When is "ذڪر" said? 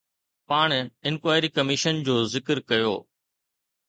2.33-2.57